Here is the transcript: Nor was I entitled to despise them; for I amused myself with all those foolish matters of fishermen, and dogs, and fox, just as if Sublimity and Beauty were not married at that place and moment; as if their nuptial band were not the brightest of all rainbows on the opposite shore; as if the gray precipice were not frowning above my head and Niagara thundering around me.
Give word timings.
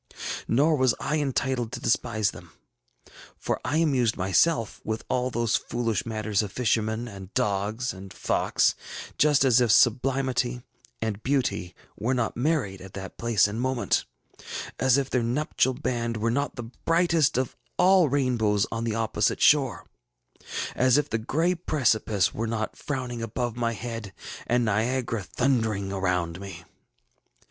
Nor 0.47 0.77
was 0.77 0.95
I 0.99 1.19
entitled 1.19 1.71
to 1.73 1.79
despise 1.79 2.31
them; 2.31 2.53
for 3.37 3.61
I 3.63 3.77
amused 3.77 4.17
myself 4.17 4.81
with 4.83 5.03
all 5.09 5.29
those 5.29 5.55
foolish 5.55 6.07
matters 6.07 6.41
of 6.41 6.51
fishermen, 6.51 7.07
and 7.07 7.31
dogs, 7.35 7.93
and 7.93 8.11
fox, 8.11 8.73
just 9.19 9.45
as 9.45 9.61
if 9.61 9.71
Sublimity 9.71 10.63
and 11.03 11.21
Beauty 11.21 11.75
were 11.95 12.15
not 12.15 12.35
married 12.35 12.81
at 12.81 12.95
that 12.95 13.19
place 13.19 13.47
and 13.47 13.61
moment; 13.61 14.05
as 14.79 14.97
if 14.97 15.11
their 15.11 15.21
nuptial 15.21 15.75
band 15.75 16.17
were 16.17 16.31
not 16.31 16.55
the 16.55 16.63
brightest 16.63 17.37
of 17.37 17.55
all 17.77 18.09
rainbows 18.09 18.65
on 18.71 18.85
the 18.85 18.95
opposite 18.95 19.39
shore; 19.39 19.85
as 20.73 20.97
if 20.97 21.11
the 21.11 21.19
gray 21.19 21.53
precipice 21.53 22.33
were 22.33 22.47
not 22.47 22.75
frowning 22.75 23.21
above 23.21 23.55
my 23.55 23.73
head 23.73 24.13
and 24.47 24.65
Niagara 24.65 25.21
thundering 25.21 25.91
around 25.93 26.39
me. 26.39 26.63